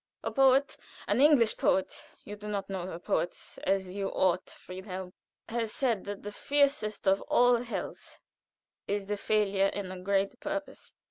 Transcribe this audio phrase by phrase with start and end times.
[0.23, 0.77] A poet,
[1.07, 5.13] an English poet (you do not know the English poets as you ought, Friedhelm),
[5.47, 8.17] has said that the fiercest of all hells
[8.87, 10.95] is the failure in a great purpose.